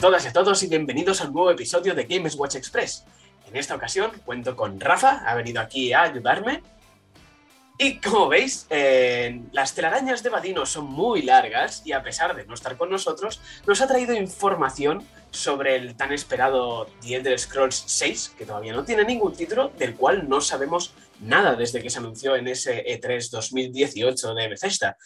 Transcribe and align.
todas 0.00 0.24
y 0.24 0.28
a 0.28 0.32
todos 0.32 0.62
y 0.62 0.66
bienvenidos 0.66 1.20
al 1.20 1.30
nuevo 1.30 1.50
episodio 1.50 1.94
de 1.94 2.04
Games 2.04 2.34
Watch 2.34 2.54
Express. 2.54 3.04
En 3.46 3.54
esta 3.54 3.74
ocasión 3.74 4.10
cuento 4.24 4.56
con 4.56 4.80
Rafa, 4.80 5.22
ha 5.26 5.34
venido 5.34 5.60
aquí 5.60 5.92
a 5.92 6.04
ayudarme. 6.04 6.62
Y 7.76 7.98
como 7.98 8.28
veis, 8.28 8.66
eh, 8.70 9.42
las 9.52 9.74
telarañas 9.74 10.22
de 10.22 10.30
Vadino 10.30 10.64
son 10.64 10.86
muy 10.86 11.20
largas 11.20 11.82
y 11.84 11.92
a 11.92 12.02
pesar 12.02 12.34
de 12.34 12.46
no 12.46 12.54
estar 12.54 12.78
con 12.78 12.88
nosotros, 12.88 13.42
nos 13.66 13.82
ha 13.82 13.88
traído 13.88 14.14
información 14.14 15.06
sobre 15.32 15.76
el 15.76 15.94
tan 15.94 16.12
esperado 16.12 16.86
The 17.02 17.16
Elder 17.16 17.38
Scrolls 17.38 17.84
6, 17.86 18.36
que 18.38 18.46
todavía 18.46 18.72
no 18.72 18.84
tiene 18.84 19.04
ningún 19.04 19.34
título, 19.34 19.70
del 19.76 19.96
cual 19.96 20.30
no 20.30 20.40
sabemos 20.40 20.94
nada 21.20 21.54
desde 21.54 21.82
que 21.82 21.90
se 21.90 21.98
anunció 21.98 22.36
en 22.36 22.48
ese 22.48 22.84
E3 22.84 23.30
2018 23.30 24.34
de 24.34 24.48
Bethesda. 24.48 24.96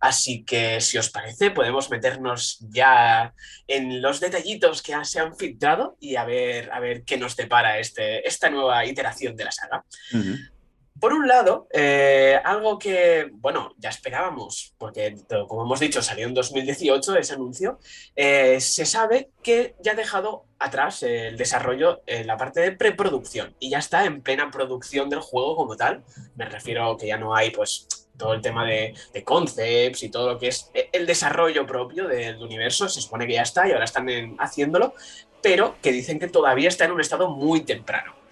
Así 0.00 0.44
que, 0.44 0.80
si 0.80 0.98
os 0.98 1.10
parece, 1.10 1.50
podemos 1.50 1.90
meternos 1.90 2.58
ya 2.60 3.32
en 3.66 4.02
los 4.02 4.20
detallitos 4.20 4.82
que 4.82 4.94
se 5.04 5.20
han 5.20 5.36
filtrado 5.36 5.96
y 6.00 6.16
a 6.16 6.24
ver, 6.24 6.72
a 6.72 6.80
ver 6.80 7.04
qué 7.04 7.16
nos 7.16 7.36
depara 7.36 7.78
este, 7.78 8.26
esta 8.26 8.50
nueva 8.50 8.84
iteración 8.84 9.36
de 9.36 9.44
la 9.44 9.52
saga. 9.52 9.84
Por 11.02 11.14
un 11.14 11.26
lado, 11.26 11.66
eh, 11.72 12.38
algo 12.44 12.78
que, 12.78 13.28
bueno, 13.32 13.74
ya 13.76 13.88
esperábamos, 13.88 14.72
porque 14.78 15.16
como 15.48 15.64
hemos 15.64 15.80
dicho, 15.80 16.00
salió 16.00 16.28
en 16.28 16.32
2018 16.32 17.16
ese 17.16 17.34
anuncio, 17.34 17.80
eh, 18.14 18.60
se 18.60 18.86
sabe 18.86 19.30
que 19.42 19.74
ya 19.80 19.92
ha 19.92 19.94
dejado 19.96 20.44
atrás 20.60 21.02
el 21.02 21.36
desarrollo 21.36 22.02
en 22.06 22.28
la 22.28 22.36
parte 22.36 22.60
de 22.60 22.70
preproducción 22.70 23.56
y 23.58 23.68
ya 23.68 23.78
está 23.78 24.04
en 24.04 24.22
plena 24.22 24.52
producción 24.52 25.10
del 25.10 25.18
juego 25.18 25.56
como 25.56 25.76
tal. 25.76 26.04
Me 26.36 26.44
refiero 26.44 26.96
que 26.96 27.08
ya 27.08 27.18
no 27.18 27.34
hay, 27.34 27.50
pues, 27.50 27.88
todo 28.16 28.34
el 28.34 28.40
tema 28.40 28.64
de, 28.64 28.94
de 29.12 29.24
concepts 29.24 30.04
y 30.04 30.08
todo 30.08 30.34
lo 30.34 30.38
que 30.38 30.46
es 30.46 30.70
el 30.92 31.04
desarrollo 31.04 31.66
propio 31.66 32.06
del 32.06 32.40
universo, 32.40 32.88
se 32.88 33.00
supone 33.00 33.26
que 33.26 33.32
ya 33.32 33.42
está 33.42 33.66
y 33.66 33.72
ahora 33.72 33.86
están 33.86 34.06
haciéndolo, 34.38 34.94
pero 35.42 35.74
que 35.82 35.90
dicen 35.90 36.20
que 36.20 36.28
todavía 36.28 36.68
está 36.68 36.84
en 36.84 36.92
un 36.92 37.00
estado 37.00 37.28
muy 37.28 37.62
temprano. 37.62 38.22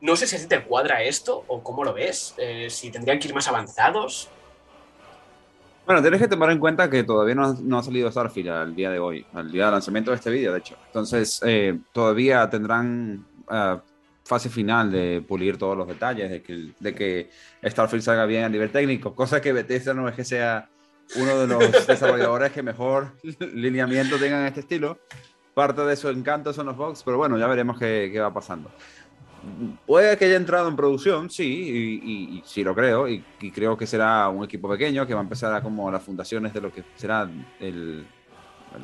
No 0.00 0.16
sé 0.16 0.26
si 0.26 0.46
te 0.46 0.62
cuadra 0.64 1.02
esto 1.02 1.44
o 1.46 1.62
cómo 1.62 1.84
lo 1.84 1.92
ves, 1.92 2.34
eh, 2.38 2.68
si 2.70 2.90
tendrían 2.90 3.18
que 3.18 3.28
ir 3.28 3.34
más 3.34 3.48
avanzados. 3.48 4.28
Bueno, 5.84 6.02
tienes 6.02 6.20
que 6.20 6.28
tomar 6.28 6.50
en 6.50 6.58
cuenta 6.58 6.88
que 6.88 7.02
todavía 7.02 7.34
no, 7.34 7.78
ha 7.78 7.82
salido 7.82 8.10
Starfield 8.10 8.48
al 8.48 8.74
día 8.74 8.90
de 8.90 8.98
hoy, 8.98 9.26
al 9.34 9.50
día 9.50 9.66
de 9.66 9.72
lanzamiento 9.72 10.10
de 10.10 10.16
este 10.16 10.30
vídeo, 10.30 10.52
de 10.52 10.60
hecho. 10.60 10.76
Entonces, 10.86 11.40
eh, 11.44 11.78
todavía 11.92 12.48
tendrán 12.48 13.26
uh, 13.48 13.78
fase 14.24 14.48
final 14.48 14.92
de 14.92 15.24
pulir 15.26 15.58
todos 15.58 15.76
los 15.76 15.88
detalles, 15.88 16.30
de 16.30 16.42
que, 16.42 16.70
de 16.78 16.94
que 16.94 17.30
Starfield 17.64 18.04
salga 18.04 18.24
bien 18.24 18.44
a 18.44 18.48
nivel 18.48 18.70
técnico, 18.70 19.14
cosa 19.14 19.40
que 19.40 19.52
Bethesda 19.52 19.92
no 19.92 20.08
es 20.08 20.14
que 20.14 20.24
sea 20.24 20.68
uno 21.16 21.38
de 21.38 21.46
los 21.48 21.86
desarrolladores 21.86 22.52
que 22.52 22.62
mejor 22.62 23.12
lineamiento 23.52 24.16
tengan 24.16 24.42
en 24.42 24.46
este 24.46 24.60
estilo. 24.60 24.98
Parte 25.54 25.82
de 25.82 25.96
su 25.96 26.08
encanto 26.08 26.52
son 26.52 26.66
los 26.66 26.76
bugs, 26.76 27.02
pero 27.02 27.16
bueno, 27.16 27.36
ya 27.36 27.48
veremos 27.48 27.76
qué, 27.78 28.10
qué 28.12 28.20
va 28.20 28.32
pasando. 28.32 28.70
Puede 29.86 30.16
que 30.18 30.26
haya 30.26 30.36
entrado 30.36 30.68
en 30.68 30.76
producción, 30.76 31.30
sí, 31.30 32.00
y, 32.04 32.42
sí 32.44 32.62
lo 32.62 32.74
creo, 32.74 33.08
y, 33.08 33.22
creo 33.54 33.76
que 33.76 33.86
será 33.86 34.28
un 34.28 34.44
equipo 34.44 34.68
pequeño 34.68 35.06
que 35.06 35.14
va 35.14 35.20
a 35.20 35.22
empezar 35.22 35.54
a 35.54 35.62
como 35.62 35.90
las 35.90 36.02
fundaciones 36.02 36.52
de 36.52 36.60
lo 36.60 36.72
que 36.72 36.84
será 36.96 37.28
el 37.58 38.06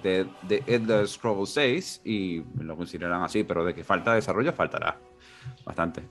de, 0.03 0.27
de 0.43 0.63
Elder 0.67 1.07
Scrolls 1.07 1.51
6 1.51 2.03
y 2.05 2.43
lo 2.61 2.77
considerarán 2.77 3.23
así, 3.23 3.45
pero 3.45 3.65
de 3.65 3.75
que 3.75 3.85
falta 3.85 4.15
desarrollo, 4.15 4.53
faltará 4.53 4.99
bastante. 5.65 6.03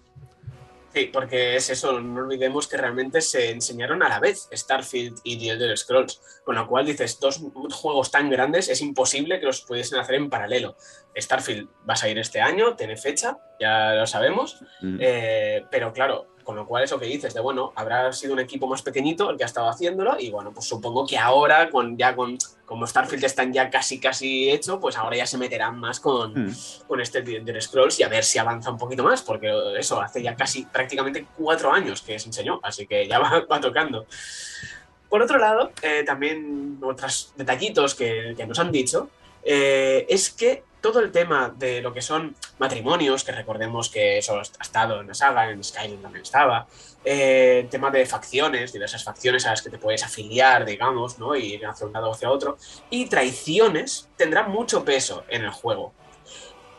Sí, 0.96 1.10
porque 1.12 1.58
es 1.58 1.70
eso, 1.70 2.00
no 2.00 2.22
olvidemos 2.22 2.70
que 2.70 2.78
realmente 2.78 3.20
se 3.20 3.52
enseñaron 3.52 4.02
a 4.02 4.08
la 4.08 4.22
vez 4.22 4.48
Starfield 4.54 5.20
y 5.26 5.38
The 5.38 5.50
Elder 5.50 5.78
Scrolls, 5.78 6.22
con 6.46 6.56
lo 6.56 6.66
cual 6.70 6.86
dices, 6.86 7.20
dos 7.20 7.42
juegos 7.74 8.12
tan 8.12 8.30
grandes 8.30 8.70
es 8.70 8.80
imposible 8.80 9.42
que 9.42 9.46
los 9.46 9.60
pudiesen 9.60 10.00
hacer 10.00 10.16
en 10.16 10.30
paralelo. 10.30 10.78
Starfield 11.14 11.68
va 11.88 11.96
a 11.96 11.98
salir 11.98 12.18
este 12.20 12.40
año, 12.40 12.78
tiene 12.78 12.96
fecha, 12.96 13.38
ya 13.60 13.94
lo 13.94 14.08
sabemos, 14.08 14.62
mm. 14.80 14.98
eh, 15.02 15.66
pero 15.70 15.92
claro, 15.92 16.28
con 16.46 16.56
lo 16.56 16.66
cual, 16.66 16.84
eso 16.84 17.00
que 17.00 17.08
dices, 17.08 17.34
de 17.34 17.42
bueno, 17.42 17.74
habrá 17.76 18.14
sido 18.14 18.34
un 18.34 18.40
equipo 18.40 18.68
más 18.68 18.84
pequeñito 18.84 19.30
el 19.30 19.38
que 19.38 19.44
ha 19.44 19.48
estado 19.48 19.68
haciéndolo, 19.68 20.16
y 20.20 20.30
bueno, 20.30 20.54
pues 20.54 20.68
supongo 20.68 21.06
que 21.06 21.18
ahora, 21.18 21.70
con 21.70 21.98
ya 21.98 22.16
con 22.16 22.38
como 22.66 22.88
Starfield 22.88 23.26
están 23.26 23.52
ya 23.52 23.70
casi 23.70 24.00
casi 24.00 24.50
hecho, 24.50 24.80
pues 24.80 24.98
ahora 24.98 25.18
ya 25.18 25.26
se 25.26 25.38
meterán 25.38 25.80
más 25.80 26.00
con, 26.00 26.34
hmm. 26.34 26.56
con 26.88 27.02
este 27.02 27.22
de 27.22 27.62
Scrolls 27.62 28.00
y 28.00 28.04
a 28.04 28.08
ver 28.08 28.24
si 28.24 28.40
avanza 28.40 28.72
un 28.72 28.78
poquito 28.78 29.04
más, 29.04 29.22
porque 29.24 29.52
eso 29.78 30.00
hace 30.00 30.22
ya 30.22 30.36
casi 30.36 30.66
prácticamente 30.66 31.26
cuatro 31.36 31.72
años 31.72 32.02
que 32.02 32.18
se 32.20 32.30
enseñó, 32.30 32.60
así 32.64 32.88
que 32.88 33.08
ya 33.08 33.20
va, 33.50 33.60
tocando. 33.60 34.06
Por 35.10 35.22
otro 35.22 35.40
lado, 35.40 35.72
eh, 35.82 36.04
también 36.06 36.78
otros 36.82 37.34
detallitos 37.36 37.96
que, 37.96 38.34
que 38.38 38.46
nos 38.46 38.60
han 38.60 38.72
dicho, 38.72 39.10
eh, 39.44 40.06
es 40.10 40.30
que 40.30 40.64
todo 40.86 41.00
el 41.00 41.12
tema 41.12 41.52
de 41.58 41.82
lo 41.82 41.92
que 41.92 42.04
son 42.04 42.36
matrimonios, 42.60 43.24
que 43.24 43.32
recordemos 43.32 43.90
que 43.90 44.20
eso 44.20 44.38
ha 44.38 44.42
estado 44.44 45.02
en 45.02 45.08
la 45.08 45.16
saga, 45.16 45.50
en 45.50 45.64
Skyrim 45.64 46.00
también 46.00 46.22
estaba, 46.22 46.68
eh, 47.04 47.68
tema 47.72 47.90
de 47.90 48.06
facciones, 48.06 48.72
diversas 48.72 49.04
facciones 49.04 49.48
a 49.48 49.50
las 49.50 49.64
que 49.64 49.72
te 49.72 49.80
puedes 49.80 50.04
afiliar, 50.04 50.64
digamos, 50.64 51.18
¿no? 51.18 51.36
Y 51.36 51.56
ir 51.56 51.66
hacia 51.66 51.88
un 51.88 51.94
lado 51.94 52.10
o 52.10 52.14
hacia 52.14 52.30
otro, 52.30 52.60
y 52.92 53.08
traiciones 53.08 54.10
tendrán 54.16 54.52
mucho 54.52 54.86
peso 54.86 55.24
en 55.28 55.46
el 55.46 55.50
juego. 55.50 55.92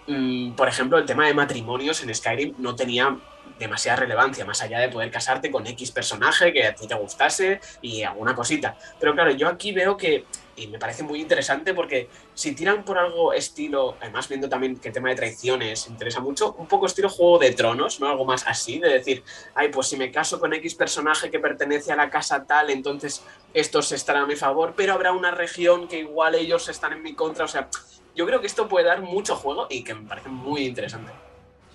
Mm, 0.06 0.52
por 0.52 0.68
ejemplo, 0.68 0.98
el 0.98 1.04
tema 1.04 1.26
de 1.26 1.34
matrimonios 1.34 2.00
en 2.04 2.14
Skyrim 2.14 2.54
no 2.58 2.76
tenía 2.76 3.18
demasiada 3.58 3.96
relevancia, 3.96 4.44
más 4.44 4.62
allá 4.62 4.78
de 4.78 4.88
poder 4.88 5.10
casarte 5.10 5.50
con 5.50 5.66
X 5.66 5.90
personaje 5.90 6.52
que 6.52 6.64
a 6.64 6.76
ti 6.76 6.86
te 6.86 6.94
gustase 6.94 7.60
y 7.82 8.04
alguna 8.04 8.36
cosita. 8.36 8.78
Pero 9.00 9.14
claro, 9.14 9.32
yo 9.32 9.48
aquí 9.48 9.72
veo 9.72 9.96
que 9.96 10.26
y 10.56 10.66
me 10.68 10.78
parece 10.78 11.02
muy 11.02 11.20
interesante 11.20 11.74
porque 11.74 12.08
si 12.34 12.54
tiran 12.54 12.84
por 12.84 12.96
algo 12.98 13.32
estilo, 13.32 13.96
además 14.00 14.28
viendo 14.28 14.48
también 14.48 14.76
que 14.78 14.90
tema 14.90 15.10
de 15.10 15.14
traiciones 15.14 15.86
interesa 15.88 16.20
mucho, 16.20 16.54
un 16.54 16.66
poco 16.66 16.86
estilo 16.86 17.08
Juego 17.08 17.38
de 17.38 17.52
Tronos, 17.52 18.00
¿no? 18.00 18.08
Algo 18.08 18.24
más 18.24 18.46
así, 18.46 18.78
de 18.78 18.88
decir, 18.88 19.22
ay, 19.54 19.68
pues 19.68 19.88
si 19.88 19.96
me 19.96 20.10
caso 20.10 20.40
con 20.40 20.52
X 20.54 20.74
personaje 20.74 21.30
que 21.30 21.38
pertenece 21.38 21.92
a 21.92 21.96
la 21.96 22.08
casa 22.08 22.44
tal, 22.46 22.70
entonces 22.70 23.22
estos 23.52 23.92
estarán 23.92 24.24
a 24.24 24.26
mi 24.26 24.36
favor, 24.36 24.72
pero 24.76 24.94
habrá 24.94 25.12
una 25.12 25.30
región 25.30 25.88
que 25.88 26.00
igual 26.00 26.34
ellos 26.34 26.68
están 26.68 26.94
en 26.94 27.02
mi 27.02 27.14
contra, 27.14 27.44
o 27.44 27.48
sea, 27.48 27.68
yo 28.14 28.26
creo 28.26 28.40
que 28.40 28.46
esto 28.46 28.66
puede 28.66 28.86
dar 28.86 29.02
mucho 29.02 29.36
juego 29.36 29.66
y 29.68 29.84
que 29.84 29.94
me 29.94 30.08
parece 30.08 30.30
muy 30.30 30.66
interesante. 30.66 31.12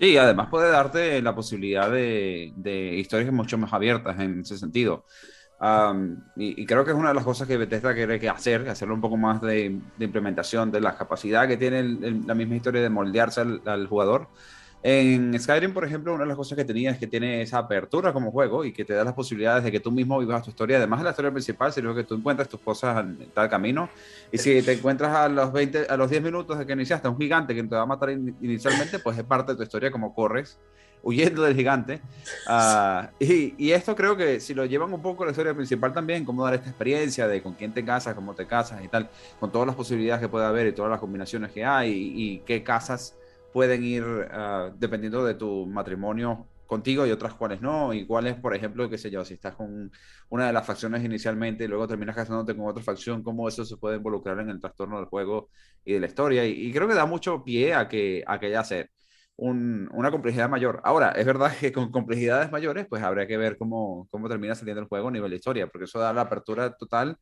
Sí, 0.00 0.16
además 0.16 0.48
puede 0.50 0.70
darte 0.70 1.22
la 1.22 1.34
posibilidad 1.34 1.88
de 1.88 2.94
historias 2.96 3.32
mucho 3.32 3.56
más 3.58 3.72
abiertas 3.72 4.18
en 4.18 4.40
ese 4.40 4.58
sentido 4.58 5.04
y, 6.36 6.66
creo 6.66 6.84
que 6.84 6.90
es 6.90 6.96
una 6.96 7.10
de 7.10 7.14
las 7.14 7.24
cosas 7.24 7.46
que 7.46 7.56
Bethesda 7.56 7.94
quiere 7.94 8.18
que 8.18 8.28
hacer, 8.28 8.68
hacerlo 8.68 8.94
un 8.94 9.00
poco 9.00 9.16
más 9.16 9.40
de, 9.40 9.78
implementación 10.00 10.72
de 10.72 10.80
la 10.80 10.96
capacidad 10.96 11.46
que 11.46 11.56
tiene 11.56 11.82
la 12.26 12.34
misma 12.34 12.56
historia 12.56 12.82
de 12.82 12.88
moldearse 12.88 13.40
al, 13.40 13.86
jugador. 13.86 14.26
En 14.82 15.38
Skyrim, 15.38 15.72
por 15.72 15.84
ejemplo, 15.84 16.12
una 16.12 16.24
de 16.24 16.28
las 16.28 16.36
cosas 16.36 16.58
que 16.58 16.64
tenía 16.64 16.90
es 16.90 16.98
que 16.98 17.06
tiene 17.06 17.42
esa 17.42 17.58
apertura 17.58 18.12
como 18.12 18.32
juego 18.32 18.64
y 18.64 18.72
que 18.72 18.84
te 18.84 18.94
da 18.94 19.04
las 19.04 19.14
posibilidades 19.14 19.62
de 19.62 19.70
que 19.70 19.78
tú 19.78 19.92
mismo 19.92 20.18
vivas 20.18 20.42
tu 20.42 20.50
historia, 20.50 20.78
además 20.78 20.98
de 20.98 21.04
la 21.04 21.10
historia 21.10 21.30
principal, 21.30 21.72
sino 21.72 21.94
que 21.94 22.02
tú 22.02 22.16
encuentras 22.16 22.48
tus 22.48 22.58
cosas 22.58 22.98
en 22.98 23.30
tal 23.32 23.48
camino. 23.48 23.88
Y 24.32 24.38
si 24.38 24.60
te 24.62 24.72
encuentras 24.72 25.14
a 25.14 25.28
los 25.28 25.52
20, 25.52 25.86
a 25.88 25.96
los 25.96 26.10
10 26.10 26.24
minutos 26.24 26.58
de 26.58 26.66
que 26.66 26.72
iniciaste 26.72 27.06
un 27.06 27.16
gigante 27.16 27.54
que 27.54 27.62
te 27.62 27.76
va 27.76 27.82
a 27.82 27.86
matar 27.86 28.10
inicialmente, 28.10 28.98
pues 28.98 29.16
es 29.16 29.22
parte 29.22 29.52
de 29.52 29.58
tu 29.58 29.62
historia 29.62 29.92
como 29.92 30.12
corres 30.12 30.58
huyendo 31.02 31.42
del 31.42 31.54
gigante. 31.54 32.00
Ah, 32.48 33.10
y, 33.20 33.54
y, 33.58 33.72
esto 33.72 33.94
creo 33.94 34.16
que 34.16 34.40
si 34.40 34.52
lo 34.54 34.64
llevan 34.64 34.92
un 34.92 35.00
poco 35.00 35.22
a 35.22 35.26
la 35.26 35.32
historia 35.32 35.54
principal 35.54 35.92
también, 35.92 36.24
cómo 36.24 36.44
dar 36.44 36.54
esta 36.54 36.68
experiencia 36.68 37.28
de 37.28 37.40
con 37.42 37.54
quién 37.54 37.72
te 37.72 37.84
casas, 37.84 38.14
cómo 38.14 38.34
te 38.34 38.46
casas 38.46 38.82
y 38.84 38.88
tal, 38.88 39.08
con 39.38 39.52
todas 39.52 39.66
las 39.66 39.76
posibilidades 39.76 40.20
que 40.20 40.28
puede 40.28 40.46
haber 40.46 40.66
y 40.66 40.72
todas 40.72 40.90
las 40.90 40.98
combinaciones 40.98 41.52
que 41.52 41.64
hay 41.64 41.92
y, 41.92 42.38
qué 42.40 42.62
casas 42.64 43.16
pueden 43.52 43.84
ir 43.84 44.02
uh, 44.02 44.72
dependiendo 44.76 45.24
de 45.24 45.34
tu 45.34 45.66
matrimonio 45.66 46.46
contigo 46.66 47.06
y 47.06 47.10
otras 47.10 47.34
cuales 47.34 47.60
no, 47.60 47.92
y 47.92 48.06
cuáles, 48.06 48.34
por 48.36 48.56
ejemplo, 48.56 48.88
qué 48.88 48.98
sé 48.98 49.10
yo, 49.10 49.24
si 49.24 49.34
estás 49.34 49.54
con 49.54 49.92
una 50.30 50.46
de 50.46 50.52
las 50.52 50.66
facciones 50.66 51.04
inicialmente 51.04 51.64
y 51.64 51.68
luego 51.68 51.86
terminas 51.86 52.16
casándote 52.16 52.56
con 52.56 52.66
otra 52.66 52.82
facción, 52.82 53.22
cómo 53.22 53.46
eso 53.48 53.64
se 53.64 53.76
puede 53.76 53.98
involucrar 53.98 54.40
en 54.40 54.48
el 54.48 54.60
trastorno 54.60 54.96
del 54.96 55.06
juego 55.06 55.50
y 55.84 55.92
de 55.92 56.00
la 56.00 56.06
historia, 56.06 56.46
y, 56.46 56.52
y 56.52 56.72
creo 56.72 56.88
que 56.88 56.94
da 56.94 57.06
mucho 57.06 57.44
pie 57.44 57.74
a 57.74 57.88
que, 57.88 58.24
a 58.26 58.40
que 58.40 58.50
ya 58.50 58.64
una 59.50 60.10
complejidad 60.10 60.48
mayor. 60.48 60.80
Ahora, 60.84 61.10
es 61.12 61.26
verdad 61.26 61.52
que 61.60 61.72
con 61.72 61.90
complejidades 61.90 62.50
mayores, 62.52 62.86
pues 62.88 63.02
habría 63.02 63.26
que 63.26 63.36
ver 63.36 63.56
cómo, 63.56 64.06
cómo 64.10 64.28
termina 64.28 64.54
saliendo 64.54 64.80
el 64.80 64.88
juego 64.88 65.08
a 65.08 65.10
nivel 65.10 65.30
de 65.30 65.36
historia, 65.36 65.66
porque 65.66 65.84
eso 65.84 65.98
da 65.98 66.12
la 66.12 66.22
apertura 66.22 66.76
total 66.76 67.16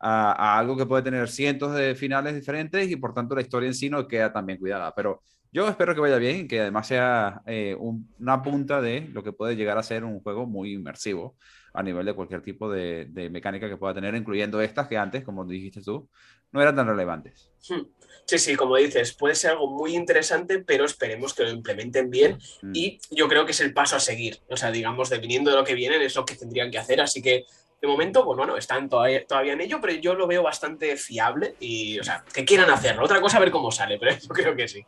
a, 0.00 0.58
algo 0.58 0.76
que 0.76 0.86
puede 0.86 1.02
tener 1.02 1.28
cientos 1.28 1.74
de 1.74 1.94
finales 1.94 2.34
diferentes 2.34 2.90
y 2.90 2.96
por 2.96 3.14
tanto 3.14 3.34
la 3.34 3.42
historia 3.42 3.68
en 3.68 3.74
sí 3.74 3.88
no 3.88 4.06
queda 4.06 4.32
tan 4.32 4.46
bien 4.46 4.58
cuidada. 4.58 4.92
Pero 4.94 5.22
yo 5.52 5.68
espero 5.68 5.94
que 5.94 6.00
vaya 6.00 6.16
bien 6.16 6.40
y 6.40 6.48
que 6.48 6.60
además 6.60 6.86
sea 6.86 7.42
eh, 7.46 7.76
una 7.78 8.42
punta 8.42 8.80
de 8.80 9.02
lo 9.12 9.22
que 9.22 9.32
puede 9.32 9.54
llegar 9.54 9.76
a 9.76 9.82
ser 9.82 10.02
un 10.02 10.20
juego 10.20 10.46
muy 10.46 10.72
inmersivo 10.72 11.36
a 11.74 11.82
nivel 11.82 12.06
de 12.06 12.14
cualquier 12.14 12.42
tipo 12.42 12.70
de, 12.70 13.06
de 13.10 13.28
mecánica 13.28 13.68
que 13.68 13.76
pueda 13.76 13.94
tener, 13.94 14.14
incluyendo 14.14 14.60
estas 14.62 14.88
que 14.88 14.96
antes, 14.96 15.24
como 15.24 15.44
dijiste 15.44 15.82
tú, 15.82 16.08
no 16.52 16.60
eran 16.60 16.76
tan 16.76 16.86
relevantes. 16.86 17.50
Hmm. 17.68 17.82
Sí, 18.24 18.38
sí, 18.38 18.56
como 18.56 18.76
dices, 18.76 19.14
puede 19.14 19.34
ser 19.34 19.52
algo 19.52 19.68
muy 19.70 19.94
interesante, 19.94 20.60
pero 20.60 20.84
esperemos 20.84 21.34
que 21.34 21.42
lo 21.42 21.50
implementen 21.50 22.08
bien 22.08 22.38
mm. 22.62 22.70
y 22.72 23.00
yo 23.10 23.28
creo 23.28 23.44
que 23.44 23.52
es 23.52 23.60
el 23.60 23.74
paso 23.74 23.96
a 23.96 24.00
seguir. 24.00 24.40
O 24.48 24.56
sea, 24.56 24.70
digamos, 24.70 25.10
dependiendo 25.10 25.50
de 25.50 25.56
lo 25.56 25.64
que 25.64 25.74
vienen, 25.74 26.00
es 26.02 26.14
lo 26.14 26.24
que 26.24 26.36
tendrían 26.36 26.70
que 26.70 26.78
hacer, 26.78 27.00
así 27.00 27.20
que 27.20 27.44
de 27.82 27.88
momento, 27.88 28.24
pues 28.24 28.36
bueno, 28.36 28.56
están 28.56 28.88
todavía, 28.88 29.26
todavía 29.26 29.54
en 29.54 29.60
ello, 29.60 29.80
pero 29.80 29.92
yo 29.94 30.14
lo 30.14 30.28
veo 30.28 30.44
bastante 30.44 30.96
fiable 30.96 31.56
y, 31.58 31.98
o 31.98 32.04
sea, 32.04 32.24
que 32.32 32.44
quieran 32.44 32.70
hacerlo. 32.70 33.04
Otra 33.04 33.20
cosa 33.20 33.38
a 33.38 33.40
ver 33.40 33.50
cómo 33.50 33.72
sale, 33.72 33.98
pero 33.98 34.16
yo 34.22 34.28
creo 34.28 34.54
que 34.54 34.68
sí. 34.68 34.84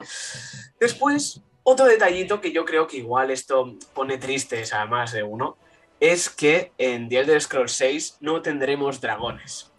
Después, 0.78 1.42
otro 1.64 1.86
detallito 1.86 2.40
que 2.40 2.52
yo 2.52 2.64
creo 2.64 2.86
que 2.86 2.98
igual 2.98 3.32
esto 3.32 3.76
pone 3.94 4.16
tristes 4.16 4.72
a 4.72 4.86
más 4.86 5.10
de 5.10 5.24
uno, 5.24 5.58
es 5.98 6.30
que 6.30 6.70
en 6.78 7.08
The 7.08 7.18
Elder 7.18 7.40
Scrolls 7.40 7.72
6 7.72 8.18
no 8.20 8.40
tendremos 8.42 9.00
dragones. 9.00 9.72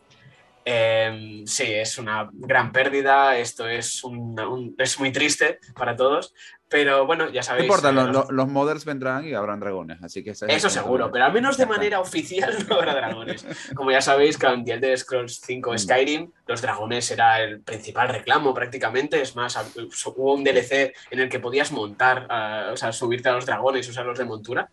Em, 0.65 1.47
sí, 1.47 1.71
es 1.73 1.97
una 1.97 2.29
gran 2.33 2.73
pérdida, 2.73 3.37
esto 3.37 3.69
es, 3.69 4.01
es 4.77 4.99
muy 4.99 5.11
triste 5.13 5.59
para 5.73 5.95
todos, 5.95 6.33
pero 6.67 7.05
bueno, 7.05 7.29
ya 7.29 7.43
sabéis. 7.43 7.67
No 7.67 7.75
importa, 7.75 7.91
los, 7.91 8.31
los, 8.31 8.47
modders 8.47 8.85
vendrán 8.85 9.27
y 9.27 9.33
habrán 9.33 9.59
dragones, 9.59 10.01
así 10.01 10.23
que... 10.23 10.31
Eso 10.31 10.69
seguro, 10.69 11.11
pero 11.11 11.25
al 11.25 11.31
menos 11.33 11.57
de 11.57 11.67
manera 11.67 11.99
oficial 11.99 12.65
no 12.69 12.75
habrá 12.75 12.95
dragones. 12.95 13.45
Como 13.75 13.91
ya 13.91 14.01
sabéis, 14.01 14.37
que 14.37 14.47
en 14.47 14.65
The 14.65 14.73
Elder 14.73 14.97
Scrolls 14.97 15.41
5 15.45 15.71
mm. 15.71 15.77
Skyrim, 15.77 16.31
los 16.47 16.61
dragones 16.63 17.11
era 17.11 17.41
el 17.41 17.61
principal 17.61 18.09
reclamo 18.09 18.51
prácticamente. 18.51 19.21
Es 19.21 19.35
más, 19.35 19.57
hubo 20.15 20.33
un 20.33 20.43
DLC 20.43 20.93
en 21.11 21.19
el 21.19 21.29
que 21.29 21.39
podías 21.39 21.71
montar, 21.71 22.27
o 22.71 22.77
sea, 22.77 22.91
subirte 22.91 23.29
a 23.29 23.33
los 23.33 23.45
dragones, 23.45 23.87
usarlos 23.87 24.17
de 24.17 24.25
montura. 24.25 24.67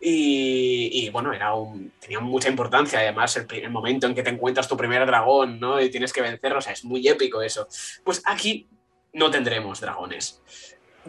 Y, 0.00 1.10
bueno, 1.10 1.34
era 1.34 1.54
un, 1.54 1.92
tenía 2.00 2.20
mucha 2.20 2.48
importancia. 2.48 2.98
Además, 2.98 3.36
el, 3.36 3.46
el 3.62 3.70
momento 3.70 4.06
en 4.06 4.14
que 4.14 4.22
te 4.22 4.30
encuentras 4.30 4.68
tu 4.68 4.76
primer 4.76 5.04
dragón, 5.04 5.60
¿no? 5.60 5.80
Y 5.82 5.90
tienes 5.90 6.14
que 6.14 6.22
vencerlo, 6.22 6.58
o 6.58 6.62
sea, 6.62 6.72
es 6.72 6.84
muy 6.84 7.06
épico 7.06 7.42
eso. 7.42 7.68
Pues 8.04 8.22
aquí 8.24 8.66
no 9.12 9.30
tendremos 9.30 9.80
dragones 9.80 10.42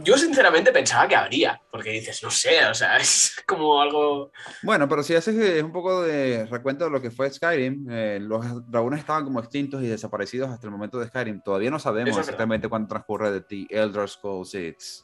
yo 0.04 0.18
sinceramente 0.18 0.72
pensaba 0.72 1.08
que 1.08 1.16
habría, 1.16 1.62
porque 1.72 1.92
dices, 1.92 2.22
no 2.24 2.30
sé, 2.30 2.66
o 2.66 2.74
sea, 2.74 2.98
es 2.98 3.36
como 3.46 3.82
algo... 3.82 4.32
Bueno, 4.64 4.88
pero 4.88 5.04
si 5.04 5.16
haces 5.16 5.64
un 5.64 5.72
poco 5.72 6.04
de 6.04 6.46
recuento 6.46 6.86
de 6.86 6.92
lo 6.92 7.02
que 7.02 7.12
fue 7.12 7.30
Skyrim, 7.30 7.88
eh, 7.90 8.20
los 8.22 8.70
dragones 8.70 9.00
estaban 9.00 9.24
como 9.24 9.40
extintos 9.40 9.82
y 9.84 9.88
desaparecidos 9.88 10.50
hasta 10.50 10.68
el 10.68 10.72
momento 10.72 11.00
de 11.00 11.08
Skyrim. 11.08 11.42
Todavía 11.42 11.70
no 11.70 11.80
sabemos 11.80 12.18
exactamente 12.18 12.68
cuándo 12.68 12.88
transcurre 12.88 13.32
de 13.32 13.42
The 13.42 13.68
Elder 13.70 14.08
Scrolls 14.08 14.50
6. 14.52 15.02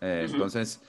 Eh, 0.00 0.26
entonces, 0.30 0.80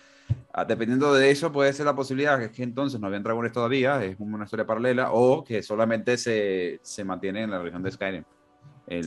ah, 0.53 0.65
dependiendo 0.65 1.13
de 1.13 1.29
eso, 1.29 1.51
puede 1.51 1.71
ser 1.73 1.85
la 1.85 1.95
posibilidad 1.95 2.39
que, 2.39 2.51
que 2.51 2.63
entonces 2.63 2.99
no 2.99 3.07
habían 3.07 3.23
dragones 3.23 3.51
todavía, 3.51 4.03
es 4.03 4.15
una 4.19 4.45
historia 4.45 4.65
paralela, 4.65 5.11
o 5.11 5.44
que 5.44 5.61
solamente 5.61 6.17
se, 6.17 6.79
se 6.81 7.03
mantiene 7.03 7.44
en 7.44 7.51
la 7.51 7.59
región 7.59 7.83
de 7.83 7.91
Skyrim. 7.91 8.23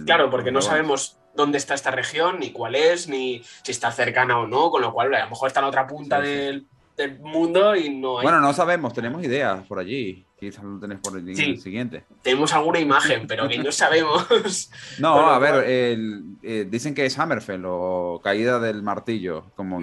claro, 0.04 0.30
porque 0.30 0.52
no 0.52 0.62
sabemos 0.62 1.18
dónde 1.36 1.58
está 1.58 1.74
esta 1.74 1.90
región, 1.90 2.40
ni 2.40 2.50
cuál 2.50 2.74
es, 2.74 3.08
ni 3.08 3.42
si 3.62 3.72
está 3.72 3.92
cercana 3.92 4.38
o 4.38 4.46
no, 4.46 4.70
con 4.70 4.82
lo 4.82 4.92
cual 4.92 5.14
a 5.14 5.24
lo 5.24 5.30
mejor 5.30 5.48
está 5.48 5.60
en 5.60 5.66
otra 5.66 5.86
punta 5.86 6.20
Del, 6.20 6.66
mundo 7.20 7.76
y 7.76 7.90
no 7.90 8.18
hay... 8.18 8.22
Bueno, 8.22 8.40
no 8.40 8.54
sabemos, 8.54 8.94
tenemos 8.94 9.22
ideas 9.22 9.66
por 9.66 9.78
allí. 9.78 10.24
Quizás 10.40 10.64
lo 10.64 10.78
tenés 10.78 10.98
por 11.00 11.18
el, 11.18 11.36
siguiente. 11.58 12.04
Tenemos 12.22 12.52
alguna 12.54 12.78
imagen, 12.78 13.26
pero 13.26 13.48
que 13.48 13.58
no 13.58 13.70
sabemos. 13.72 14.26
No, 14.98 15.30
a 15.30 15.38
ver, 15.38 15.64
eh, 15.66 16.66
dicen 16.68 16.94
que 16.94 17.04
es 17.04 17.18
Hammerfell 17.18 17.64
o 17.66 18.20
Caída 18.22 18.58
del 18.58 18.82
Martillo, 18.82 19.44
como 19.56 19.80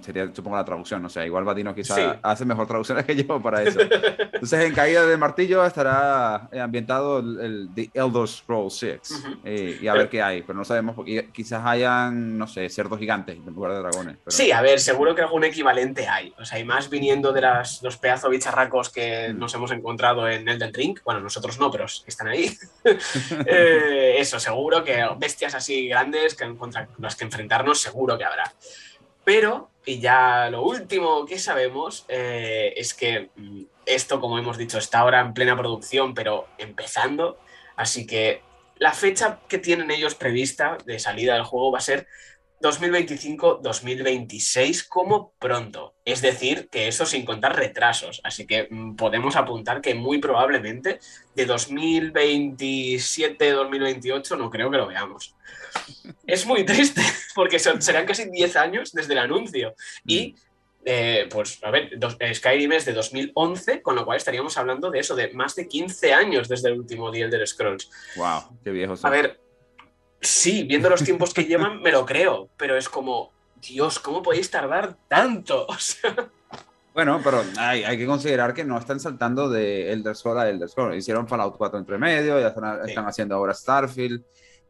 sería 0.00 0.30
supongo 0.32 0.56
la 0.56 0.64
traducción, 0.64 1.04
o 1.04 1.08
sea, 1.08 1.24
igual 1.26 1.44
Badino 1.44 1.74
quizá 1.74 2.18
hace 2.22 2.44
mejor 2.44 2.66
traducciones 2.66 3.04
que 3.06 3.16
yo 3.16 3.40
para 3.40 3.62
eso. 3.62 3.80
Entonces, 4.32 4.64
en 4.64 4.74
Caída 4.74 5.06
del 5.06 5.18
Martillo 5.18 5.64
estará 5.64 6.48
ambientado 6.60 7.18
el, 7.18 7.68
The 7.74 7.90
Elder 7.94 8.28
Scrolls 8.28 8.74
6 8.74 9.00
eh, 9.44 9.78
y 9.82 9.88
a 9.88 9.94
ver 9.94 10.08
qué 10.08 10.22
hay, 10.22 10.42
pero 10.42 10.58
no 10.58 10.64
sabemos, 10.64 10.94
porque 10.94 11.28
quizás 11.32 11.62
hayan, 11.64 12.36
no 12.38 12.46
sé, 12.46 12.68
cerdos 12.68 12.98
gigantes 12.98 13.36
en 13.36 13.54
lugar 13.54 13.72
de 13.72 13.78
dragones. 13.78 14.16
Sí, 14.26 14.52
a 14.52 14.62
ver, 14.62 14.80
seguro 14.80 15.14
que 15.14 15.22
algún 15.22 15.44
equivalente 15.44 16.08
hay, 16.08 16.34
o 16.38 16.44
sea, 16.44 16.58
y 16.58 16.64
más 16.64 16.90
viniendo 16.90 17.32
de 17.32 17.40
las, 17.40 17.82
los 17.82 17.96
pedazos 17.96 18.30
bicharracos 18.30 18.90
que 18.90 19.32
mm. 19.32 19.38
nos 19.38 19.54
hemos 19.54 19.70
encontrado 19.70 20.28
en 20.28 20.48
Elden 20.48 20.72
Ring, 20.72 20.98
bueno, 21.04 21.20
nosotros 21.20 21.58
no, 21.58 21.70
pero 21.70 21.86
están 22.06 22.28
ahí. 22.28 22.50
Eh, 23.46 24.16
eso, 24.18 24.38
seguro 24.38 24.84
que 24.84 25.04
bestias 25.18 25.54
así 25.54 25.88
grandes 25.88 26.34
que 26.34 26.54
contra 26.56 26.88
las 26.98 27.16
que 27.16 27.24
enfrentarnos, 27.24 27.80
seguro 27.80 28.16
que 28.16 28.24
habrá. 28.24 28.52
Pero, 29.24 29.70
y 29.86 30.00
ya 30.00 30.48
lo 30.50 30.62
último 30.62 31.26
que 31.26 31.38
sabemos 31.38 32.04
eh, 32.08 32.72
es 32.76 32.94
que 32.94 33.30
mm, 33.36 33.62
esto, 33.86 34.20
como 34.20 34.38
hemos 34.38 34.56
dicho, 34.56 34.78
está 34.78 35.00
ahora 35.00 35.20
en 35.20 35.34
plena 35.34 35.56
producción, 35.56 36.14
pero 36.14 36.48
empezando. 36.58 37.38
Así 37.76 38.06
que 38.06 38.42
la 38.78 38.92
fecha 38.92 39.40
que 39.48 39.58
tienen 39.58 39.90
ellos 39.90 40.14
prevista 40.14 40.78
de 40.84 40.98
salida 40.98 41.34
del 41.34 41.44
juego 41.44 41.72
va 41.72 41.78
a 41.78 41.82
ser 41.82 42.06
2025-2026 42.60 44.88
como 44.88 45.32
pronto. 45.38 45.94
Es 46.04 46.20
decir, 46.22 46.68
que 46.70 46.88
eso 46.88 47.06
sin 47.06 47.24
contar 47.24 47.56
retrasos. 47.56 48.20
Así 48.24 48.46
que 48.46 48.66
mm, 48.70 48.96
podemos 48.96 49.36
apuntar 49.36 49.80
que 49.80 49.94
muy 49.94 50.18
probablemente 50.18 50.98
de 51.34 51.48
2027-2028 51.48 54.38
no 54.38 54.50
creo 54.50 54.70
que 54.70 54.78
lo 54.78 54.86
veamos. 54.86 55.34
Es 56.26 56.46
muy 56.46 56.64
triste 56.64 57.02
porque 57.34 57.58
serán 57.58 58.06
casi 58.06 58.30
10 58.30 58.56
años 58.56 58.92
desde 58.92 59.12
el 59.12 59.18
anuncio. 59.18 59.74
Y 60.06 60.28
mm. 60.28 60.34
eh, 60.86 61.28
pues, 61.30 61.58
a 61.62 61.70
ver, 61.70 61.90
eh, 62.18 62.34
Skyrim 62.34 62.72
es 62.72 62.86
de 62.86 62.92
2011, 62.92 63.82
con 63.82 63.96
lo 63.96 64.04
cual 64.04 64.16
estaríamos 64.16 64.56
hablando 64.56 64.90
de 64.90 65.00
eso, 65.00 65.14
de 65.14 65.34
más 65.34 65.54
de 65.54 65.68
15 65.68 66.14
años 66.14 66.48
desde 66.48 66.70
el 66.70 66.78
último 66.78 67.10
The 67.10 67.20
Elder 67.22 67.46
Scrolls. 67.46 67.90
¡Wow! 68.16 68.58
¡Qué 68.62 68.70
viejo! 68.70 68.94
A 69.02 69.10
ver, 69.10 69.43
Sí, 70.24 70.64
viendo 70.64 70.88
los 70.88 71.04
tiempos 71.04 71.34
que 71.34 71.44
llevan, 71.44 71.82
me 71.82 71.92
lo 71.92 72.06
creo, 72.06 72.48
pero 72.56 72.76
es 72.76 72.88
como, 72.88 73.30
Dios, 73.60 73.98
¿cómo 73.98 74.22
podéis 74.22 74.50
tardar 74.50 74.96
tanto? 75.08 75.66
Bueno, 76.94 77.20
pero 77.24 77.42
hay, 77.58 77.82
hay, 77.82 77.98
que 77.98 78.06
considerar 78.06 78.54
que 78.54 78.62
no 78.62 78.78
están 78.78 79.00
saltando 79.00 79.48
de 79.48 79.90
Elder 79.90 80.14
Scrolls 80.14 80.40
a 80.40 80.48
Elder 80.48 80.68
Scrolls. 80.68 80.96
Hicieron 80.96 81.26
Fallout 81.26 81.56
4 81.56 81.80
entre 81.80 81.98
medio, 81.98 82.38
ya 82.38 82.54
están, 82.86 83.04
haciendo 83.08 83.34
ahora 83.34 83.52
Starfield. 83.52 84.22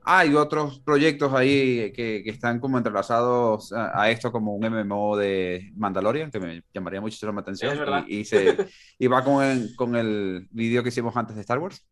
Hay 0.04 0.34
otros 0.34 0.80
proyectos 0.80 1.34
ahí 1.34 1.92
que, 1.92 2.22
que 2.24 2.30
están 2.30 2.60
como 2.60 2.78
entrelazados 2.78 3.74
a, 3.74 4.10
esto, 4.10 4.32
como 4.32 4.54
un 4.54 4.66
MMO 4.66 5.18
de 5.18 5.70
Mandalorian, 5.76 6.30
que 6.30 6.40
me 6.40 6.62
llamaría 6.72 7.02
muchísimo 7.02 7.30
la 7.30 7.40
atención. 7.42 7.76
y, 8.08 8.20
y, 8.20 8.24
se, 8.24 8.56
y 8.98 9.06
va 9.06 9.22
con 9.22 9.44
el, 9.44 9.76
con 9.76 9.94
el 9.94 10.48
vídeo 10.50 10.82
que 10.82 10.88
hicimos 10.88 11.14
antes 11.18 11.36
de 11.36 11.42
Star 11.42 11.58
Wars. 11.58 11.84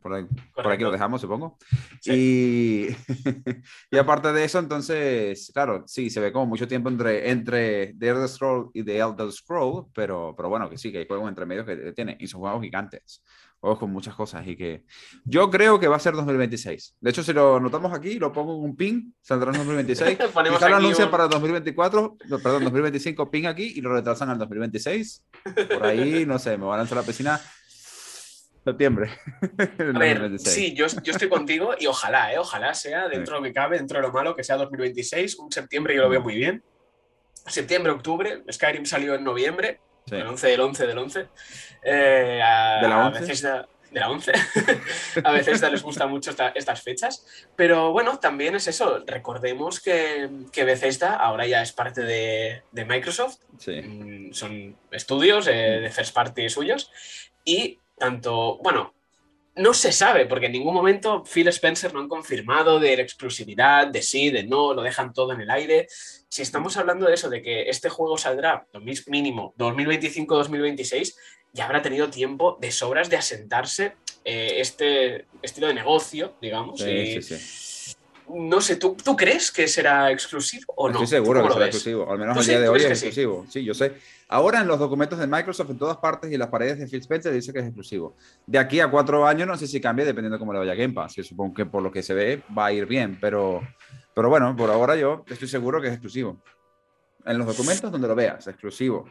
Por, 0.00 0.14
aquí 0.14 0.82
lo 0.82 0.90
dejamos, 0.90 1.20
supongo. 1.20 1.58
Y, 2.06 2.86
y 3.90 3.98
aparte 3.98 4.32
de 4.32 4.44
eso, 4.44 4.58
entonces, 4.58 5.50
claro, 5.52 5.84
sí, 5.86 6.08
se 6.08 6.20
ve 6.20 6.32
como 6.32 6.46
mucho 6.46 6.66
tiempo 6.66 6.88
entre, 6.88 7.30
entre 7.30 7.94
The 7.98 8.08
Elder 8.08 8.28
Scroll 8.28 8.70
y 8.72 8.82
The 8.82 8.98
Elder 8.98 9.30
Scroll, 9.30 9.86
pero, 9.92 10.34
pero 10.34 10.48
bueno, 10.48 10.70
que 10.70 10.78
sí, 10.78 10.90
que 10.90 10.98
hay 10.98 11.06
juegos 11.06 11.28
entre 11.28 11.44
medio 11.44 11.66
que 11.66 11.92
tiene, 11.92 12.16
y 12.18 12.26
son 12.28 12.40
juegos 12.40 12.62
gigantes, 12.62 13.22
juegos 13.58 13.78
con 13.78 13.92
muchas 13.92 14.14
cosas, 14.14 14.46
y 14.46 14.56
que 14.56 14.84
yo 15.24 15.50
creo 15.50 15.78
que 15.78 15.86
va 15.86 15.96
a 15.96 16.00
ser 16.00 16.14
2026. 16.14 16.96
De 16.98 17.10
hecho, 17.10 17.22
si 17.22 17.34
lo 17.34 17.60
notamos 17.60 17.92
aquí, 17.92 18.18
lo 18.18 18.32
pongo 18.32 18.56
en 18.56 18.64
un 18.70 18.76
pin, 18.76 19.14
saldrá 19.20 19.50
en 19.50 19.58
2026. 19.58 20.16
Quizá 20.16 20.68
lo 20.70 20.76
anuncian 20.76 21.10
para 21.10 21.28
2024, 21.28 22.16
perdón, 22.42 22.64
2025, 22.64 23.30
pin 23.30 23.46
aquí, 23.46 23.74
y 23.76 23.82
lo 23.82 23.92
retrasan 23.92 24.30
al 24.30 24.38
2026. 24.38 25.26
Por 25.74 25.84
ahí, 25.84 26.24
no 26.24 26.38
sé, 26.38 26.56
me 26.56 26.64
van 26.64 26.74
a 26.74 26.78
lanzar 26.78 26.96
a 26.96 27.00
la 27.02 27.06
piscina 27.06 27.38
septiembre. 28.64 29.10
A 29.94 29.98
ver, 29.98 30.38
sí, 30.38 30.74
yo, 30.74 30.86
yo, 31.02 31.12
estoy 31.12 31.28
contigo 31.28 31.74
y 31.78 31.86
ojalá, 31.86 32.32
¿eh? 32.32 32.38
ojalá 32.38 32.74
sea 32.74 33.08
dentro 33.08 33.34
de 33.34 33.40
lo 33.40 33.44
que 33.44 33.52
cabe, 33.52 33.78
dentro 33.78 33.98
de 33.98 34.06
lo 34.06 34.12
malo, 34.12 34.34
que 34.34 34.44
sea 34.44 34.56
2026. 34.56 35.38
Un 35.38 35.52
septiembre 35.52 35.94
yo 35.94 36.02
lo 36.02 36.08
veo 36.08 36.20
muy 36.20 36.34
bien. 36.34 36.62
Septiembre, 37.46 37.92
octubre. 37.92 38.42
Skyrim 38.50 38.84
salió 38.84 39.14
en 39.14 39.24
noviembre, 39.24 39.80
el 40.10 40.26
11 40.26 40.46
del 40.48 40.60
11 40.60 40.86
del 40.86 40.98
11. 40.98 41.28
Eh, 41.82 42.40
a, 42.42 42.80
¿De 42.82 42.88
la 42.88 43.06
11? 43.06 43.20
veces 43.20 43.42
de 43.42 44.00
la 44.00 44.10
11. 44.10 44.32
a 45.24 45.32
veces 45.32 45.60
les 45.62 45.82
gusta 45.82 46.06
mucho 46.06 46.32
estas 46.54 46.82
fechas. 46.82 47.26
Pero 47.56 47.92
bueno, 47.92 48.18
también 48.18 48.54
es 48.54 48.68
eso. 48.68 49.02
Recordemos 49.06 49.80
que, 49.80 50.28
que 50.52 50.64
Bethesda 50.64 51.14
ahora 51.14 51.46
ya 51.46 51.62
es 51.62 51.72
parte 51.72 52.02
de, 52.02 52.62
de 52.70 52.84
Microsoft. 52.84 53.38
Sí. 53.58 53.80
Mm, 53.82 54.32
son 54.32 54.76
estudios 54.90 55.48
eh, 55.48 55.80
de 55.80 55.90
first 55.90 56.14
party 56.14 56.48
suyos. 56.48 56.90
Y 57.44 57.78
tanto, 58.00 58.58
bueno, 58.62 58.94
no 59.56 59.74
se 59.74 59.92
sabe, 59.92 60.26
porque 60.26 60.46
en 60.46 60.52
ningún 60.52 60.74
momento 60.74 61.22
Phil 61.22 61.46
Spencer 61.48 61.92
no 61.92 62.00
han 62.00 62.08
confirmado 62.08 62.80
de 62.80 62.96
la 62.96 63.02
exclusividad, 63.02 63.86
de 63.86 64.02
sí, 64.02 64.30
de 64.30 64.42
no, 64.42 64.74
lo 64.74 64.82
dejan 64.82 65.12
todo 65.12 65.32
en 65.32 65.42
el 65.42 65.50
aire. 65.50 65.86
Si 66.28 66.42
estamos 66.42 66.76
hablando 66.76 67.06
de 67.06 67.14
eso, 67.14 67.28
de 67.28 67.42
que 67.42 67.68
este 67.68 67.88
juego 67.88 68.16
saldrá 68.16 68.66
mínimo 69.06 69.54
2025-2026, 69.58 71.14
ya 71.52 71.66
habrá 71.66 71.82
tenido 71.82 72.08
tiempo 72.10 72.56
de 72.60 72.72
sobras 72.72 73.10
de 73.10 73.16
asentarse 73.16 73.94
eh, 74.24 74.54
este 74.56 75.26
estilo 75.42 75.68
de 75.68 75.74
negocio, 75.74 76.34
digamos. 76.40 76.80
Sí, 76.80 77.20
sí, 77.20 77.36
sí 77.36 77.69
no 78.34 78.60
sé, 78.60 78.76
¿tú, 78.76 78.96
¿tú, 79.02 79.16
crees 79.16 79.50
que 79.50 79.66
será 79.66 80.10
exclusivo 80.10 80.72
o 80.76 80.88
no? 80.88 81.02
Estoy 81.02 81.18
seguro 81.18 81.42
que 81.42 81.52
será 81.52 81.66
exclusivo, 81.66 82.10
al 82.10 82.18
menos 82.18 82.38
al 82.38 82.44
día 82.44 82.60
de 82.60 82.68
hoy 82.68 82.80
es 82.80 82.90
exclusivo. 82.90 83.46
Sí? 83.48 83.64
yo 83.64 83.74
sé. 83.74 83.94
Ahora 84.28 84.60
en 84.60 84.68
los 84.68 84.78
documentos 84.78 85.18
de 85.18 85.26
Microsoft, 85.26 85.70
en 85.70 85.78
todas 85.78 85.96
partes 85.96 86.30
y 86.30 86.34
en 86.34 86.40
las 86.40 86.48
paredes 86.48 86.78
de 86.78 86.86
Phil 86.86 87.00
Spencer 87.00 87.32
dice 87.32 87.52
que 87.52 87.58
es 87.58 87.64
exclusivo. 87.66 88.16
De 88.46 88.58
aquí 88.58 88.80
a 88.80 88.90
cuatro 88.90 89.26
años 89.26 89.48
no 89.48 89.56
sé 89.56 89.66
si 89.66 89.80
cambia 89.80 90.04
dependiendo 90.04 90.36
de 90.36 90.38
cómo 90.38 90.52
le 90.52 90.60
vaya 90.60 90.72
a 90.72 90.76
Game 90.76 90.94
Pass. 90.94 91.16
Yo 91.16 91.24
supongo 91.24 91.54
que 91.54 91.66
por 91.66 91.82
lo 91.82 91.90
que 91.90 92.02
se 92.02 92.14
ve 92.14 92.42
va 92.56 92.66
a 92.66 92.72
ir 92.72 92.86
bien, 92.86 93.18
pero, 93.20 93.60
pero 94.14 94.28
bueno, 94.28 94.54
por 94.56 94.70
ahora 94.70 94.96
yo 94.96 95.24
estoy 95.28 95.48
seguro 95.48 95.80
que 95.80 95.88
es 95.88 95.94
exclusivo. 95.94 96.40
En 97.24 97.38
los 97.38 97.46
documentos 97.46 97.90
donde 97.90 98.08
lo 98.08 98.14
veas, 98.14 98.46
exclusivo 98.46 99.10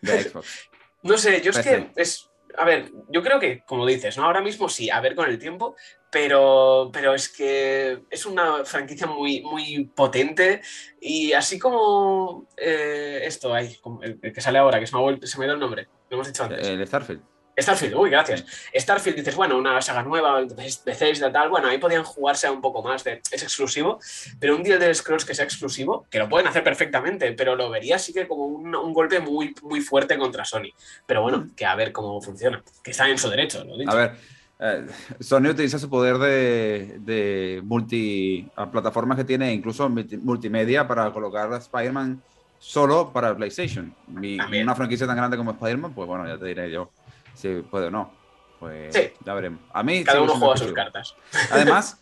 de 0.00 0.22
Xbox. 0.22 0.68
no 1.02 1.16
sé, 1.16 1.40
yo 1.40 1.50
es 1.50 1.58
que 1.58 1.90
es, 1.94 2.31
a 2.56 2.64
ver, 2.64 2.90
yo 3.08 3.22
creo 3.22 3.38
que, 3.38 3.62
como 3.64 3.86
dices, 3.86 4.16
¿no? 4.16 4.24
Ahora 4.24 4.40
mismo 4.40 4.68
sí, 4.68 4.90
a 4.90 5.00
ver 5.00 5.14
con 5.14 5.28
el 5.28 5.38
tiempo, 5.38 5.76
pero, 6.10 6.90
pero 6.92 7.14
es 7.14 7.28
que 7.28 8.02
es 8.10 8.26
una 8.26 8.64
franquicia 8.64 9.06
muy, 9.06 9.42
muy 9.42 9.84
potente 9.84 10.60
y 11.00 11.32
así 11.32 11.58
como 11.58 12.48
eh, 12.56 13.22
esto, 13.24 13.54
ahí, 13.54 13.76
el, 14.02 14.20
que 14.32 14.40
sale 14.40 14.58
ahora, 14.58 14.78
que 14.78 14.86
se 14.86 14.96
me, 14.96 15.02
ha 15.02 15.26
se 15.26 15.38
me 15.38 15.46
ido 15.46 15.54
el 15.54 15.60
nombre, 15.60 15.88
lo 16.10 16.16
hemos 16.16 16.26
dicho 16.26 16.44
antes. 16.44 16.66
El 16.66 16.86
Starfield. 16.86 17.31
Starfield, 17.58 17.94
uy, 17.94 18.10
gracias. 18.10 18.44
Starfield 18.74 19.16
dices, 19.16 19.36
bueno, 19.36 19.58
una 19.58 19.80
saga 19.82 20.02
nueva, 20.02 20.42
de 20.42 20.54
Bethesda, 20.54 21.30
tal, 21.30 21.50
bueno, 21.50 21.68
ahí 21.68 21.78
podían 21.78 22.02
jugarse 22.02 22.48
un 22.48 22.60
poco 22.60 22.82
más, 22.82 23.04
de, 23.04 23.20
es 23.30 23.42
exclusivo, 23.42 23.98
pero 24.38 24.56
un 24.56 24.62
deal 24.62 24.80
de 24.80 24.94
Scrolls 24.94 25.24
que 25.24 25.34
sea 25.34 25.44
exclusivo, 25.44 26.06
que 26.10 26.18
lo 26.18 26.28
pueden 26.28 26.46
hacer 26.46 26.64
perfectamente, 26.64 27.32
pero 27.32 27.54
lo 27.54 27.68
vería 27.68 27.96
así 27.96 28.12
que 28.12 28.26
como 28.26 28.46
un, 28.46 28.74
un, 28.74 28.92
golpe 28.92 29.20
muy, 29.20 29.54
muy 29.62 29.80
fuerte 29.80 30.16
contra 30.16 30.44
Sony. 30.44 30.70
Pero 31.06 31.22
bueno, 31.22 31.48
que 31.54 31.66
a 31.66 31.74
ver 31.74 31.92
cómo 31.92 32.20
funciona, 32.22 32.62
que 32.82 32.92
están 32.92 33.10
en 33.10 33.18
su 33.18 33.28
derecho, 33.28 33.62
lo 33.64 33.76
dicho. 33.76 33.90
A 33.90 33.94
ver, 33.94 34.12
eh, 34.58 34.86
Sony 35.20 35.48
utiliza 35.50 35.78
su 35.78 35.90
poder 35.90 36.16
de, 36.16 36.96
de 37.00 37.60
multi 37.64 38.48
plataformas 38.70 39.18
que 39.18 39.24
tiene, 39.24 39.52
incluso 39.52 39.90
multimedia, 39.90 40.88
para 40.88 41.12
colocar 41.12 41.52
a 41.52 41.58
Spider-Man 41.58 42.22
solo 42.58 43.12
para 43.12 43.36
PlayStation. 43.36 43.94
Una 44.08 44.74
franquicia 44.74 45.06
tan 45.06 45.16
grande 45.16 45.36
como 45.36 45.50
Spider-Man, 45.50 45.92
pues 45.92 46.08
bueno, 46.08 46.26
ya 46.26 46.38
te 46.38 46.46
diré 46.46 46.70
yo 46.70 46.90
si 47.34 47.62
puede 47.62 47.86
o 47.86 47.90
no. 47.90 48.10
Pues 48.58 48.94
ya 49.24 49.34
veremos. 49.34 49.60
A 49.72 49.82
mí 49.82 50.04
Cada 50.04 50.22
uno 50.22 50.34
juega 50.36 50.56
sus 50.56 50.72
cartas. 50.72 51.16
Además, 51.50 52.00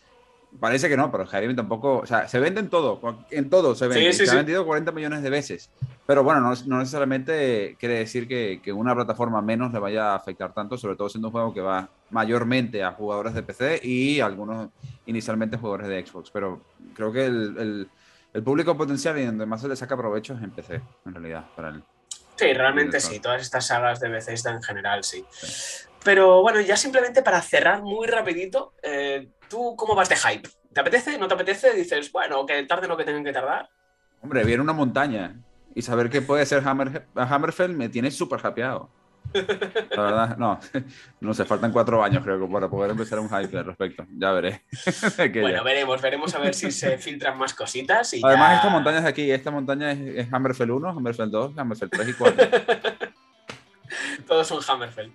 parece 0.59 0.91
que 0.91 0.97
no, 0.97 1.11
pero 1.11 1.27
Skyrim 1.27 1.57
tampoco. 1.57 1.99
O 1.99 2.07
sea, 2.07 2.29
se 2.29 2.39
vende 2.39 2.61
en 2.61 2.69
todo. 2.69 3.01
En 3.31 3.49
todo 3.49 3.75
se 3.75 3.89
vende. 3.89 4.13
se 4.13 4.31
ha 4.31 4.35
vendido 4.35 4.67
40 4.67 4.93
millones 4.93 5.23
de 5.23 5.31
veces. 5.31 5.71
Pero 6.07 6.23
bueno, 6.23 6.41
no, 6.41 6.79
necesariamente 6.79 7.77
quiere 7.79 8.01
decir 8.01 8.29
que, 8.29 8.61
que, 8.63 8.73
una 8.73 8.95
plataforma 8.95 9.41
menos 9.41 9.73
le 9.73 9.79
vaya 9.79 10.13
a 10.13 10.17
afectar 10.17 10.53
tanto, 10.53 10.77
sobre 10.77 10.97
todo 10.97 11.09
siendo 11.09 11.29
un 11.29 11.33
juego 11.33 11.55
que 11.55 11.61
va 11.63 11.89
mayormente 12.11 12.83
a 12.83 12.93
jugadores 12.93 13.33
de 13.33 13.43
PC 13.43 13.81
y 13.83 14.21
algunos 14.21 14.69
inicialmente 15.07 15.57
jugadores 15.57 15.89
de 15.89 16.05
Xbox. 16.05 16.31
Pero 16.31 16.61
creo 16.95 17.11
que 17.11 17.25
el, 17.25 17.57
el, 17.59 17.91
el 18.35 18.43
público 18.43 18.77
potencial 18.77 19.19
y 19.19 19.25
donde 19.25 19.47
más 19.47 19.61
se 19.63 19.69
le 19.69 19.77
saca 19.77 19.97
provecho 19.97 20.35
es 20.35 20.43
en 20.43 20.51
PC, 20.51 20.81
en 21.07 21.15
realidad, 21.15 21.47
para 21.57 21.71
él. 21.71 21.83
Sí, 22.41 22.55
realmente 22.55 23.01
sí, 23.01 23.21
todas 23.21 23.43
estas 23.43 23.67
sagas 23.67 24.01
de 24.01 24.09
Bethesda 24.09 24.51
en 24.51 24.63
general, 24.63 25.05
sí. 25.05 25.23
Pero 26.03 26.41
bueno, 26.41 26.59
ya 26.63 26.75
simplemente 26.75 27.21
para 27.21 27.43
cerrar 27.43 27.83
muy 27.83 28.07
rapidito, 28.07 28.73
eh, 28.83 29.29
¿tú 29.51 29.77
cómo 29.77 29.95
vas 29.95 30.09
de 30.09 30.17
hype? 30.17 30.49
¿Te 30.73 30.81
apetece? 30.81 31.19
¿No 31.19 31.29
te 31.29 31.35
apetece? 31.35 31.75
Dices, 31.75 32.11
bueno, 32.11 32.47
que 32.47 32.63
tarde 32.63 32.89
lo 32.89 32.97
que 32.97 33.05
tengan 33.05 33.25
que 33.25 33.35
tardar. 33.35 33.69
Hombre, 34.23 34.43
viene 34.45 34.63
una 34.63 34.73
montaña 34.73 35.39
y 35.75 35.83
saber 35.83 36.09
que 36.09 36.23
puede 36.23 36.47
ser 36.47 36.67
Hammer, 36.67 37.07
Hammerfell 37.15 37.77
me 37.77 37.91
tiene 37.91 38.11
súper 38.11 38.41
hypeado. 38.43 38.89
La 39.33 40.03
verdad, 40.03 40.37
no, 40.37 40.59
no 41.21 41.35
sé, 41.35 41.45
faltan 41.45 41.73
cuatro 41.73 42.03
años 42.03 42.23
creo 42.25 42.41
que 42.41 42.53
para 42.53 42.69
poder 42.69 42.91
empezar 42.91 43.19
un 43.19 43.29
hype 43.29 43.59
al 43.59 43.65
respecto. 43.65 44.07
Ya 44.17 44.33
veré. 44.33 44.63
bueno, 45.41 45.65
veremos, 45.65 46.01
veremos 46.01 46.35
a 46.35 46.39
ver 46.39 46.55
si 46.55 46.71
se 46.71 46.99
filtran 46.99 47.39
más 47.39 47.55
cositas. 47.55 48.13
Y 48.15 48.21
Además, 48.25 48.57
estas 48.57 48.73
montañas 48.73 49.03
de 49.05 49.09
aquí, 49.09 49.31
esta 49.31 49.51
montaña 49.51 49.93
es, 49.93 50.33
Hammerfell 50.33 50.71
1, 50.71 50.89
Hammerfell 50.91 51.31
2, 51.31 51.59
Hammerfell 51.59 51.91
3 51.91 52.09
y 52.09 52.13
4. 52.13 52.49
Todos 54.27 54.47
son 54.47 54.61
Hammerfell. 54.67 55.13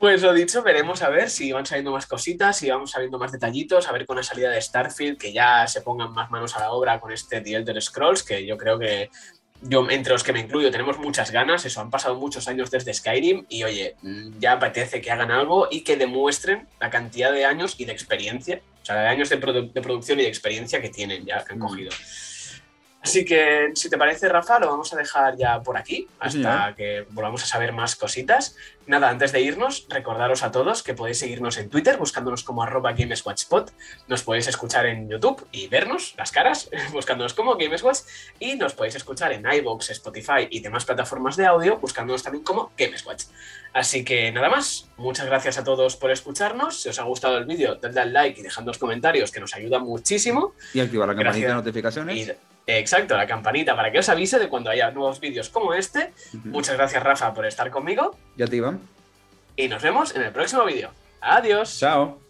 Pues 0.00 0.22
lo 0.22 0.32
dicho, 0.32 0.62
veremos 0.62 1.02
a 1.02 1.10
ver 1.10 1.28
si 1.28 1.52
van 1.52 1.66
saliendo 1.66 1.92
más 1.92 2.06
cositas, 2.06 2.56
si 2.56 2.70
vamos 2.70 2.90
sabiendo 2.90 3.18
más 3.18 3.32
detallitos, 3.32 3.86
a 3.86 3.92
ver 3.92 4.06
con 4.06 4.16
la 4.16 4.22
salida 4.22 4.48
de 4.48 4.58
Starfield, 4.58 5.18
que 5.18 5.30
ya 5.30 5.66
se 5.66 5.82
pongan 5.82 6.12
más 6.12 6.30
manos 6.30 6.56
a 6.56 6.60
la 6.60 6.72
obra 6.72 6.98
con 6.98 7.12
este 7.12 7.42
The 7.42 7.56
Elder 7.56 7.82
Scrolls, 7.82 8.22
que 8.22 8.46
yo 8.46 8.56
creo 8.56 8.78
que 8.78 9.10
yo, 9.62 9.88
entre 9.90 10.12
los 10.12 10.22
que 10.22 10.32
me 10.32 10.40
incluyo, 10.40 10.70
tenemos 10.70 10.98
muchas 10.98 11.30
ganas. 11.30 11.64
Eso, 11.64 11.80
han 11.80 11.90
pasado 11.90 12.14
muchos 12.14 12.48
años 12.48 12.70
desde 12.70 12.94
Skyrim 12.94 13.44
y, 13.48 13.64
oye, 13.64 13.96
ya 14.38 14.52
apetece 14.52 15.00
que 15.00 15.10
hagan 15.10 15.30
algo 15.30 15.68
y 15.70 15.82
que 15.82 15.96
demuestren 15.96 16.66
la 16.80 16.90
cantidad 16.90 17.32
de 17.32 17.44
años 17.44 17.74
y 17.78 17.84
de 17.84 17.92
experiencia, 17.92 18.60
o 18.82 18.84
sea, 18.84 18.96
de 18.96 19.08
años 19.08 19.28
de, 19.28 19.36
producción 19.38 20.18
y 20.20 20.22
de 20.22 20.28
experiencia 20.28 20.80
que 20.80 20.88
tienen 20.88 21.24
ya, 21.26 21.44
que 21.44 21.52
han 21.52 21.58
mm. 21.58 21.88
Así 23.02 23.24
que, 23.24 23.70
si 23.74 23.88
te 23.88 23.96
parece, 23.96 24.28
Rafa, 24.28 24.58
lo 24.58 24.66
vamos 24.66 24.92
a 24.92 24.96
dejar 24.96 25.34
ya 25.36 25.62
por 25.62 25.78
aquí 25.78 26.06
hasta 26.18 26.74
que 26.76 27.06
volvamos 27.10 27.42
a 27.42 27.46
saber 27.46 27.72
más 27.72 27.96
cositas. 27.96 28.56
Nada, 28.86 29.08
antes 29.08 29.32
de 29.32 29.40
irnos, 29.40 29.86
recordaros 29.88 30.42
a 30.42 30.50
todos 30.50 30.82
que 30.82 30.92
podéis 30.92 31.18
seguirnos 31.18 31.56
en 31.56 31.70
Twitter 31.70 31.96
buscándonos 31.96 32.44
como 32.44 32.62
arroba 32.62 32.92
GamesWatchPod. 32.92 33.70
Nos 34.06 34.22
podéis 34.22 34.48
escuchar 34.48 34.84
en 34.84 35.08
YouTube 35.08 35.46
y 35.50 35.68
vernos 35.68 36.14
las 36.18 36.30
caras 36.30 36.68
buscándonos 36.92 37.32
como 37.32 37.56
GamesWatch. 37.56 38.00
Y 38.38 38.56
nos 38.56 38.74
podéis 38.74 38.96
escuchar 38.96 39.32
en 39.32 39.50
iVoox, 39.50 39.90
Spotify 39.90 40.48
y 40.50 40.60
demás 40.60 40.84
plataformas 40.84 41.36
de 41.36 41.46
audio 41.46 41.78
buscándonos 41.78 42.22
también 42.22 42.44
como 42.44 42.72
GamesWatch. 42.76 43.24
Así 43.72 44.04
que 44.04 44.30
nada 44.30 44.50
más, 44.50 44.88
muchas 44.98 45.24
gracias 45.24 45.56
a 45.56 45.64
todos 45.64 45.96
por 45.96 46.10
escucharnos. 46.10 46.82
Si 46.82 46.90
os 46.90 46.98
ha 46.98 47.04
gustado 47.04 47.38
el 47.38 47.46
vídeo, 47.46 47.76
dadle 47.76 48.00
al 48.00 48.12
like 48.12 48.40
y 48.40 48.42
dejadnos 48.42 48.76
comentarios 48.76 49.30
que 49.30 49.40
nos 49.40 49.54
ayuda 49.54 49.78
muchísimo. 49.78 50.54
Y 50.74 50.80
activar 50.80 51.08
la 51.08 51.14
campanita 51.14 51.48
de 51.48 51.54
notificaciones. 51.54 52.36
Exacto, 52.66 53.16
la 53.16 53.26
campanita 53.26 53.74
para 53.74 53.90
que 53.90 53.98
os 53.98 54.08
avise 54.08 54.38
de 54.38 54.48
cuando 54.48 54.70
haya 54.70 54.90
nuevos 54.90 55.20
vídeos 55.20 55.48
como 55.48 55.74
este. 55.74 56.12
Muchas 56.44 56.76
gracias, 56.76 57.02
Rafa, 57.02 57.34
por 57.34 57.46
estar 57.46 57.70
conmigo. 57.70 58.16
Ya 58.36 58.46
te 58.46 58.56
iban. 58.56 58.80
Y 59.56 59.68
nos 59.68 59.82
vemos 59.82 60.14
en 60.14 60.22
el 60.22 60.32
próximo 60.32 60.64
vídeo. 60.64 60.90
Adiós. 61.20 61.78
Chao. 61.78 62.29